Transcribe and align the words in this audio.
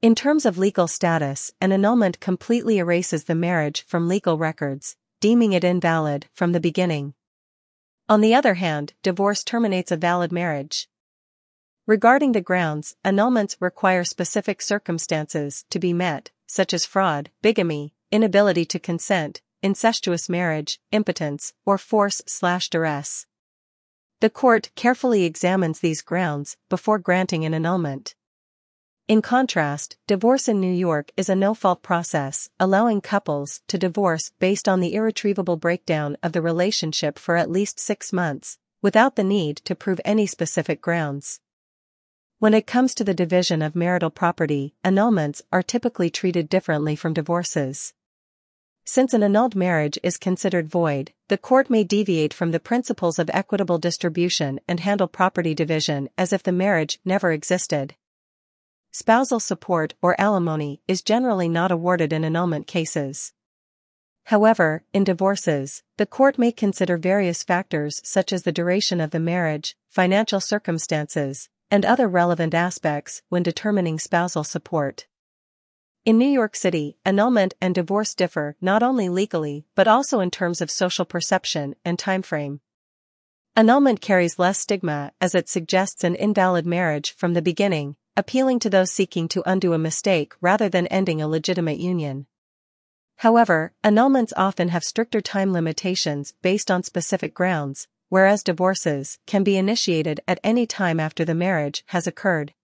In 0.00 0.14
terms 0.14 0.46
of 0.46 0.56
legal 0.56 0.86
status, 0.86 1.50
an 1.60 1.72
annulment 1.72 2.20
completely 2.20 2.78
erases 2.78 3.24
the 3.24 3.34
marriage 3.34 3.84
from 3.84 4.06
legal 4.06 4.38
records, 4.38 4.94
deeming 5.20 5.52
it 5.52 5.64
invalid 5.64 6.26
from 6.32 6.52
the 6.52 6.60
beginning. 6.60 7.14
On 8.08 8.20
the 8.20 8.32
other 8.32 8.54
hand, 8.54 8.94
divorce 9.02 9.42
terminates 9.42 9.90
a 9.90 9.96
valid 9.96 10.30
marriage. 10.30 10.88
Regarding 11.84 12.30
the 12.30 12.40
grounds, 12.40 12.94
annulments 13.04 13.56
require 13.58 14.04
specific 14.04 14.62
circumstances 14.62 15.64
to 15.68 15.80
be 15.80 15.92
met, 15.92 16.30
such 16.46 16.72
as 16.72 16.86
fraud, 16.86 17.30
bigamy, 17.42 17.92
inability 18.12 18.64
to 18.66 18.78
consent, 18.78 19.42
incestuous 19.64 20.28
marriage, 20.28 20.78
impotence, 20.92 21.54
or 21.66 21.76
force 21.76 22.22
slash 22.24 22.70
duress. 22.70 23.26
The 24.20 24.30
court 24.30 24.70
carefully 24.76 25.24
examines 25.24 25.80
these 25.80 26.02
grounds 26.02 26.56
before 26.68 27.00
granting 27.00 27.44
an 27.44 27.52
annulment. 27.52 28.14
In 29.08 29.22
contrast, 29.22 29.96
divorce 30.06 30.48
in 30.48 30.60
New 30.60 30.70
York 30.70 31.12
is 31.16 31.30
a 31.30 31.34
no-fault 31.34 31.82
process, 31.82 32.50
allowing 32.60 33.00
couples 33.00 33.62
to 33.66 33.78
divorce 33.78 34.32
based 34.38 34.68
on 34.68 34.80
the 34.80 34.94
irretrievable 34.94 35.56
breakdown 35.56 36.18
of 36.22 36.32
the 36.32 36.42
relationship 36.42 37.18
for 37.18 37.34
at 37.34 37.50
least 37.50 37.80
six 37.80 38.12
months, 38.12 38.58
without 38.82 39.16
the 39.16 39.24
need 39.24 39.56
to 39.64 39.74
prove 39.74 39.98
any 40.04 40.26
specific 40.26 40.82
grounds. 40.82 41.40
When 42.38 42.52
it 42.52 42.66
comes 42.66 42.94
to 42.96 43.02
the 43.02 43.14
division 43.14 43.62
of 43.62 43.74
marital 43.74 44.10
property, 44.10 44.74
annulments 44.84 45.40
are 45.50 45.62
typically 45.62 46.10
treated 46.10 46.50
differently 46.50 46.94
from 46.94 47.14
divorces. 47.14 47.94
Since 48.84 49.14
an 49.14 49.22
annulled 49.22 49.56
marriage 49.56 49.98
is 50.02 50.18
considered 50.18 50.68
void, 50.68 51.14
the 51.28 51.38
court 51.38 51.70
may 51.70 51.82
deviate 51.82 52.34
from 52.34 52.50
the 52.50 52.60
principles 52.60 53.18
of 53.18 53.30
equitable 53.32 53.78
distribution 53.78 54.60
and 54.68 54.80
handle 54.80 55.08
property 55.08 55.54
division 55.54 56.10
as 56.18 56.30
if 56.30 56.42
the 56.42 56.52
marriage 56.52 57.00
never 57.06 57.32
existed. 57.32 57.94
Spousal 58.90 59.38
support 59.38 59.94
or 60.00 60.18
alimony 60.18 60.80
is 60.88 61.02
generally 61.02 61.48
not 61.48 61.70
awarded 61.70 62.12
in 62.12 62.24
annulment 62.24 62.66
cases. 62.66 63.34
However, 64.24 64.82
in 64.92 65.04
divorces, 65.04 65.82
the 65.96 66.06
court 66.06 66.38
may 66.38 66.52
consider 66.52 66.96
various 66.96 67.42
factors 67.42 68.00
such 68.04 68.32
as 68.32 68.42
the 68.42 68.52
duration 68.52 69.00
of 69.00 69.10
the 69.10 69.20
marriage, 69.20 69.76
financial 69.88 70.40
circumstances, 70.40 71.48
and 71.70 71.84
other 71.84 72.08
relevant 72.08 72.54
aspects 72.54 73.22
when 73.28 73.42
determining 73.42 73.98
spousal 73.98 74.44
support. 74.44 75.06
In 76.04 76.16
New 76.16 76.28
York 76.28 76.56
City, 76.56 76.96
annulment 77.04 77.52
and 77.60 77.74
divorce 77.74 78.14
differ 78.14 78.56
not 78.60 78.82
only 78.82 79.10
legally 79.10 79.66
but 79.74 79.86
also 79.86 80.20
in 80.20 80.30
terms 80.30 80.62
of 80.62 80.70
social 80.70 81.04
perception 81.04 81.74
and 81.84 81.98
timeframe. 81.98 82.60
Annulment 83.54 84.00
carries 84.00 84.38
less 84.38 84.58
stigma 84.58 85.12
as 85.20 85.34
it 85.34 85.48
suggests 85.48 86.04
an 86.04 86.14
invalid 86.14 86.64
marriage 86.64 87.14
from 87.14 87.34
the 87.34 87.42
beginning, 87.42 87.96
appealing 88.18 88.58
to 88.58 88.68
those 88.68 88.90
seeking 88.90 89.28
to 89.28 89.48
undo 89.48 89.72
a 89.72 89.78
mistake 89.78 90.34
rather 90.40 90.68
than 90.68 90.88
ending 90.88 91.22
a 91.22 91.28
legitimate 91.28 91.78
union. 91.78 92.26
However, 93.18 93.72
annulments 93.84 94.32
often 94.36 94.70
have 94.70 94.82
stricter 94.82 95.20
time 95.20 95.52
limitations 95.52 96.34
based 96.42 96.68
on 96.68 96.82
specific 96.82 97.32
grounds, 97.32 97.86
whereas 98.08 98.42
divorces 98.42 99.20
can 99.28 99.44
be 99.44 99.56
initiated 99.56 100.18
at 100.26 100.40
any 100.42 100.66
time 100.66 100.98
after 100.98 101.24
the 101.24 101.32
marriage 101.32 101.84
has 101.86 102.08
occurred. 102.08 102.54